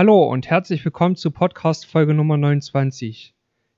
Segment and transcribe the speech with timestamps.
[0.00, 3.34] Hallo und herzlich willkommen zu Podcast Folge Nummer 29.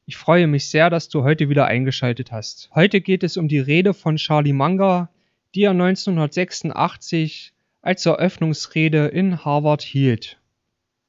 [0.06, 2.70] Ich freue mich sehr, dass du heute wieder eingeschaltet hast.
[2.76, 5.08] Heute geht es um die Rede von Charlie Munger,
[5.56, 10.38] die er 1986 als Eröffnungsrede in Harvard hielt.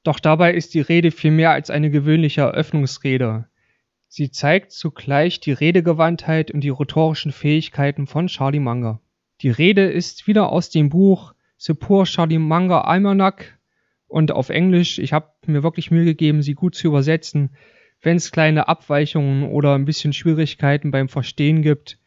[0.02, 3.46] Doch dabei ist die Rede viel mehr als eine gewöhnliche Eröffnungsrede.
[4.08, 8.98] Sie zeigt zugleich die Redegewandtheit und die rhetorischen Fähigkeiten von Charlie Munger.
[9.42, 13.53] Die Rede ist wieder aus dem Buch The Poor Charlie Munger Almanac
[14.14, 15.00] und auf Englisch.
[15.00, 17.50] Ich habe mir wirklich Mühe gegeben, sie gut zu übersetzen.
[18.00, 21.98] Wenn es kleine Abweichungen oder ein bisschen Schwierigkeiten beim Verstehen gibt,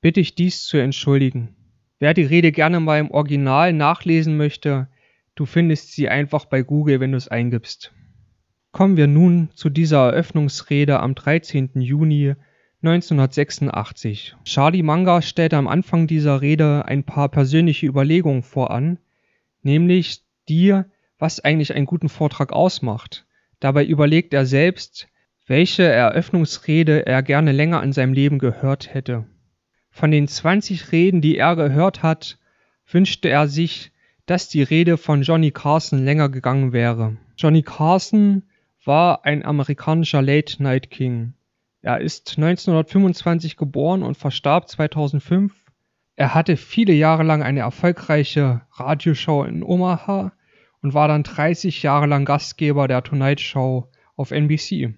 [0.00, 1.54] bitte ich dies zu entschuldigen.
[1.98, 4.88] Wer die Rede gerne mal im Original nachlesen möchte,
[5.34, 7.92] du findest sie einfach bei Google, wenn du es eingibst.
[8.72, 11.72] Kommen wir nun zu dieser Eröffnungsrede am 13.
[11.74, 12.36] Juni
[12.82, 14.34] 1986.
[14.44, 18.98] Charlie Munger stellte am Anfang dieser Rede ein paar persönliche Überlegungen voran,
[19.62, 20.84] nämlich die,
[21.20, 23.26] was eigentlich einen guten Vortrag ausmacht.
[23.60, 25.08] Dabei überlegt er selbst,
[25.46, 29.26] welche Eröffnungsrede er gerne länger in seinem Leben gehört hätte.
[29.90, 32.38] Von den 20 Reden, die er gehört hat,
[32.86, 33.92] wünschte er sich,
[34.26, 37.16] dass die Rede von Johnny Carson länger gegangen wäre.
[37.36, 38.44] Johnny Carson
[38.84, 41.34] war ein amerikanischer Late Night King.
[41.82, 45.52] Er ist 1925 geboren und verstarb 2005.
[46.16, 50.32] Er hatte viele Jahre lang eine erfolgreiche Radioshow in Omaha
[50.82, 54.94] und war dann 30 Jahre lang Gastgeber der Tonight Show auf NBC.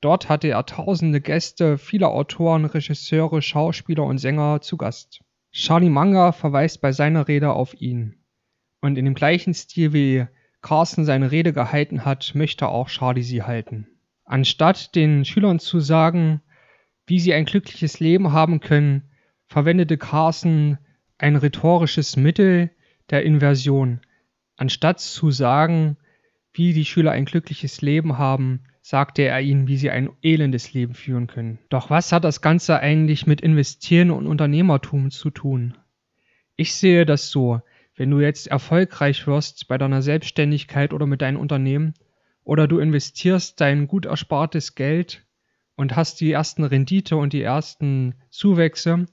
[0.00, 5.20] Dort hatte er tausende Gäste, viele Autoren, Regisseure, Schauspieler und Sänger zu Gast.
[5.52, 8.16] Charlie Munger verweist bei seiner Rede auf ihn.
[8.80, 10.26] Und in dem gleichen Stil wie
[10.62, 13.88] Carson seine Rede gehalten hat, möchte auch Charlie sie halten.
[14.24, 16.40] Anstatt den Schülern zu sagen,
[17.06, 19.10] wie sie ein glückliches Leben haben können,
[19.48, 20.78] verwendete Carson
[21.18, 22.70] ein rhetorisches Mittel
[23.10, 24.00] der Inversion.
[24.60, 25.96] Anstatt zu sagen,
[26.52, 30.92] wie die Schüler ein glückliches Leben haben, sagte er ihnen, wie sie ein elendes Leben
[30.92, 31.58] führen können.
[31.70, 35.78] Doch was hat das Ganze eigentlich mit Investieren und Unternehmertum zu tun?
[36.56, 37.62] Ich sehe das so,
[37.96, 41.94] wenn du jetzt erfolgreich wirst bei deiner Selbstständigkeit oder mit deinem Unternehmen,
[42.44, 45.24] oder du investierst dein gut erspartes Geld
[45.74, 49.06] und hast die ersten Rendite und die ersten Zuwächse,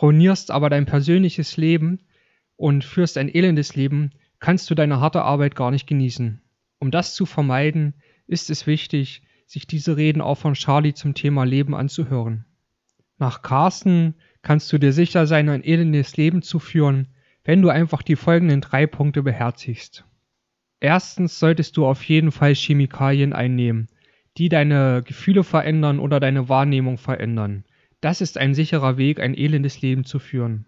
[0.00, 1.98] ruinierst aber dein persönliches Leben
[2.54, 4.12] und führst ein elendes Leben,
[4.42, 6.42] kannst du deine harte Arbeit gar nicht genießen.
[6.80, 7.94] Um das zu vermeiden,
[8.26, 12.44] ist es wichtig, sich diese Reden auch von Charlie zum Thema Leben anzuhören.
[13.18, 17.06] Nach Carsten kannst du dir sicher sein, ein elendes Leben zu führen,
[17.44, 20.04] wenn du einfach die folgenden drei Punkte beherzigst.
[20.80, 23.86] Erstens solltest du auf jeden Fall Chemikalien einnehmen,
[24.38, 27.64] die deine Gefühle verändern oder deine Wahrnehmung verändern.
[28.00, 30.66] Das ist ein sicherer Weg, ein elendes Leben zu führen.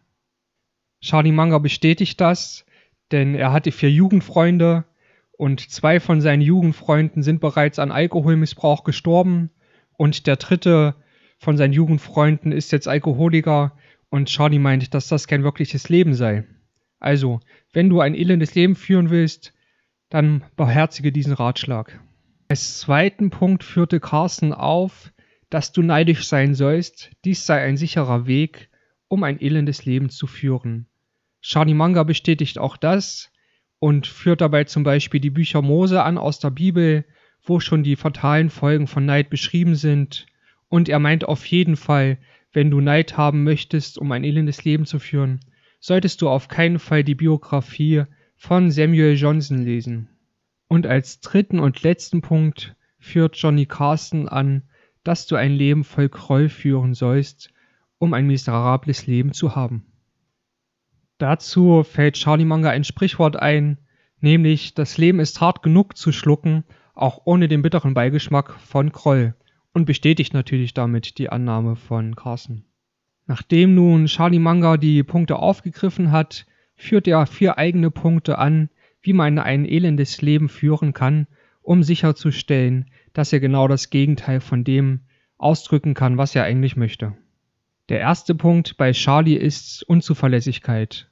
[1.01, 2.65] Charlie Munger bestätigt das,
[3.13, 4.85] denn er hatte vier Jugendfreunde
[5.33, 9.51] und zwei von seinen Jugendfreunden sind bereits an Alkoholmissbrauch gestorben
[9.97, 10.95] und der dritte
[11.39, 13.77] von seinen Jugendfreunden ist jetzt Alkoholiker
[14.11, 16.45] und Charlie meint, dass das kein wirkliches Leben sei.
[17.01, 17.41] Also,
[17.73, 19.53] wenn du ein elendes Leben führen willst,
[20.09, 22.01] dann beherzige diesen Ratschlag.
[22.49, 25.13] Als zweiten Punkt führte Carsten auf,
[25.51, 28.71] dass du neidisch sein sollst, dies sei ein sicherer Weg,
[29.09, 30.87] um ein elendes Leben zu führen.
[31.47, 33.31] Shani Manga bestätigt auch das
[33.79, 37.05] und führt dabei zum Beispiel die Bücher Mose an aus der Bibel,
[37.43, 40.25] wo schon die fatalen Folgen von Neid beschrieben sind.
[40.71, 42.17] Und er meint auf jeden Fall,
[42.55, 45.41] wenn du Neid haben möchtest, um ein elendes Leben zu führen,
[45.81, 48.05] solltest du auf keinen Fall die Biografie
[48.39, 50.09] von Samuel Johnson lesen.
[50.67, 54.63] Und als dritten und letzten Punkt führt Johnny Carson an,
[55.03, 57.53] dass du ein Leben voll Groll führen sollst,
[57.99, 59.94] um ein miserables Leben zu haben.
[61.25, 63.79] Dazu fällt Charlie Munger ein Sprichwort ein,
[64.21, 69.35] nämlich das Leben ist hart genug zu schlucken, auch ohne den bitteren Beigeschmack von Groll
[69.73, 72.67] und bestätigt natürlich damit die Annahme von Carson.
[73.25, 76.45] Nachdem nun Charlie Munger die Punkte aufgegriffen hat,
[76.77, 78.69] führt er vier eigene Punkte an,
[79.01, 81.27] wie man ein elendes Leben führen kann,
[81.63, 85.01] um sicherzustellen, dass er genau das Gegenteil von dem
[85.39, 87.15] ausdrücken kann, was er eigentlich möchte.
[87.89, 91.09] Der erste Punkt bei Charlie ist Unzuverlässigkeit.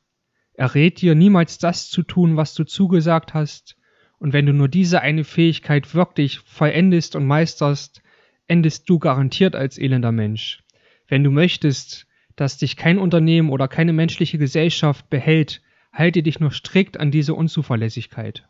[0.63, 3.77] Er rät dir niemals das zu tun, was du zugesagt hast,
[4.21, 8.01] und wenn du nur diese eine Fähigkeit wirklich vollendest und meisterst,
[8.47, 10.63] endest du garantiert als elender Mensch.
[11.09, 12.07] Wenn du möchtest,
[12.37, 15.63] dass dich kein Unternehmen oder keine menschliche Gesellschaft behält,
[15.93, 18.47] halte dich nur strikt an diese Unzuverlässigkeit.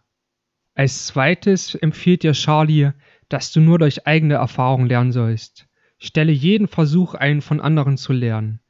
[0.75, 2.91] Als zweites empfiehlt dir Charlie,
[3.31, 5.67] dass du nur durch eigene Erfahrung lernen sollst.
[5.97, 8.61] Stelle jeden Versuch ein, von anderen zu lernen.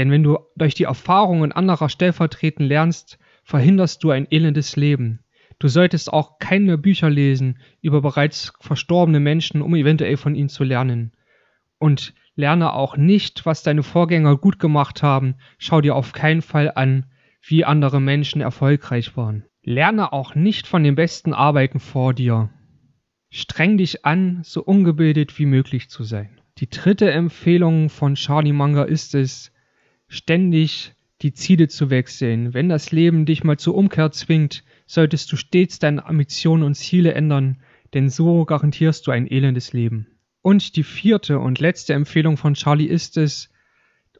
[0.00, 5.20] Denn wenn du durch die Erfahrungen anderer stellvertretend lernst, verhinderst du ein elendes Leben.
[5.58, 10.64] Du solltest auch keine Bücher lesen über bereits verstorbene Menschen, um eventuell von ihnen zu
[10.64, 11.12] lernen.
[11.78, 15.34] Und lerne auch nicht, was deine Vorgänger gut gemacht haben.
[15.58, 17.04] Schau dir auf keinen Fall an,
[17.42, 19.44] wie andere Menschen erfolgreich waren.
[19.62, 22.48] Lerne auch nicht von den besten Arbeiten vor dir.
[23.28, 26.40] Streng dich an, so ungebildet wie möglich zu sein.
[26.56, 29.52] Die dritte Empfehlung von Charlie Munger ist es,
[30.10, 30.92] ständig
[31.22, 32.52] die Ziele zu wechseln.
[32.52, 37.14] Wenn das Leben dich mal zur Umkehr zwingt, solltest du stets deine Ambitionen und Ziele
[37.14, 37.62] ändern,
[37.94, 40.08] denn so garantierst du ein elendes Leben.
[40.42, 43.50] Und die vierte und letzte Empfehlung von Charlie ist es,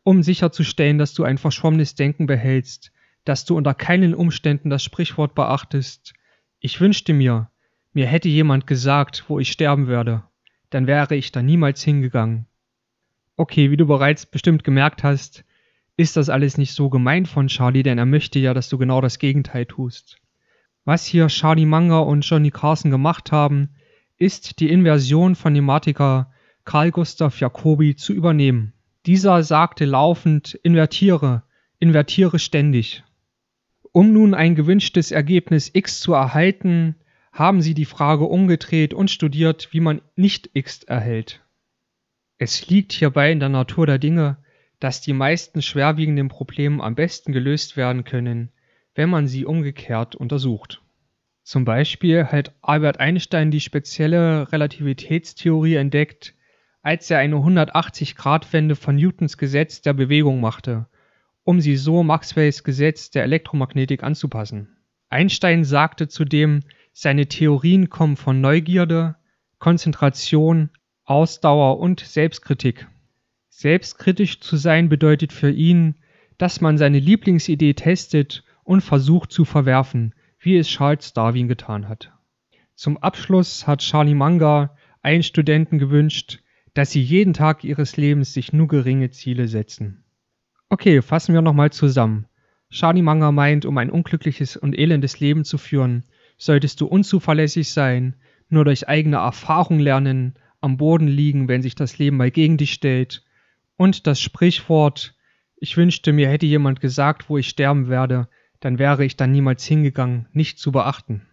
[0.05, 2.93] um sicherzustellen, dass du ein verschwommenes Denken behältst,
[3.25, 6.15] dass du unter keinen Umständen das Sprichwort beachtest.
[6.61, 7.51] Ich wünschte mir,
[7.93, 10.23] mir hätte jemand gesagt, wo ich sterben werde,
[10.71, 12.47] dann wäre ich da niemals hingegangen.
[13.37, 15.45] Okay, wie du bereits bestimmt gemerkt hast,
[16.00, 19.02] ist das alles nicht so gemeint von Charlie, denn er möchte ja, dass du genau
[19.02, 20.17] das Gegenteil tust.
[20.87, 23.69] Was hier Charlie Munger und Johnny Carson gemacht haben,
[24.17, 26.32] ist die Inversion von Thematiker
[26.64, 28.73] Carl Gustav Jacobi zu übernehmen.
[29.05, 31.43] Dieser sagte laufend invertiere,
[31.81, 33.05] invertiere ständig.
[33.93, 36.94] Um nun ein gewünschtes Ergebnis x zu erhalten,
[37.31, 41.44] haben sie die Frage umgedreht und studiert, wie man nicht x erhält.
[42.38, 44.38] Es liegt hierbei in der Natur der Dinge,
[44.81, 48.50] dass die meisten schwerwiegenden Probleme am besten gelöst werden können,
[48.94, 50.82] wenn man sie umgekehrt untersucht.
[51.43, 56.35] Zum Beispiel hat Albert Einstein die spezielle Relativitätstheorie entdeckt,
[56.82, 60.87] als er eine 180-Grad-Wende von Newtons Gesetz der Bewegung machte,
[61.44, 64.76] um sie so Maxwells Gesetz der Elektromagnetik anzupassen.
[65.09, 66.61] Einstein sagte zudem,
[66.93, 69.17] seine Theorien kommen von Neugierde,
[69.59, 70.71] Konzentration,
[71.05, 72.87] Ausdauer und Selbstkritik.
[73.52, 75.97] Selbstkritisch zu sein bedeutet für ihn,
[76.38, 82.11] dass man seine Lieblingsidee testet und versucht zu verwerfen, wie es Charles Darwin getan hat.
[82.75, 86.38] Zum Abschluss hat Charlie Munger allen Studenten gewünscht,
[86.73, 90.05] dass sie jeden Tag ihres Lebens sich nur geringe Ziele setzen.
[90.70, 92.25] Okay, fassen wir nochmal zusammen.
[92.70, 96.05] Charlie Munger meint, um ein unglückliches und elendes Leben zu führen,
[96.38, 98.17] solltest du unzuverlässig sein,
[98.49, 102.73] nur durch eigene Erfahrung lernen, am Boden liegen, wenn sich das Leben mal gegen dich
[102.73, 103.23] stellt
[103.81, 105.15] und das Sprichwort,
[105.56, 108.29] ich wünschte mir hätte jemand gesagt, wo ich sterben werde,
[108.61, 111.27] dann wäre ich dann niemals hingegangen, nicht zu beachten.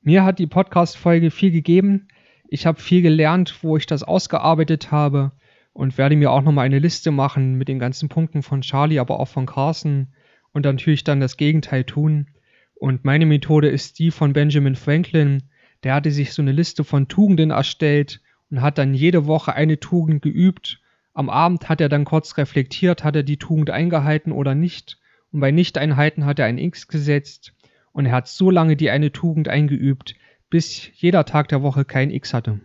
[0.00, 2.08] Mir hat die Podcast-Folge viel gegeben.
[2.48, 5.30] Ich habe viel gelernt, wo ich das ausgearbeitet habe
[5.72, 9.20] und werde mir auch nochmal eine Liste machen mit den ganzen Punkten von Charlie, aber
[9.20, 10.08] auch von Carson
[10.50, 12.26] und natürlich dann das Gegenteil tun.
[12.74, 15.44] Und meine Methode ist die von Benjamin Franklin.
[15.84, 19.78] Der hatte sich so eine Liste von Tugenden erstellt und hat dann jede Woche eine
[19.78, 20.80] Tugend geübt
[21.16, 24.98] am Abend hat er dann kurz reflektiert, hat er die Tugend eingehalten oder nicht.
[25.32, 27.54] Und bei Nichteinhalten hat er ein X gesetzt.
[27.92, 30.14] Und er hat so lange die eine Tugend eingeübt,
[30.50, 32.60] bis jeder Tag der Woche kein X hatte.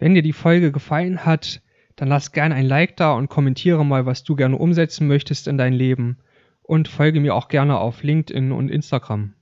[0.00, 1.62] Wenn dir die Folge gefallen hat,
[1.94, 5.56] dann lass gerne ein Like da und kommentiere mal, was du gerne umsetzen möchtest in
[5.56, 6.18] dein Leben.
[6.62, 9.34] Und folge mir auch gerne auf LinkedIn und Instagram.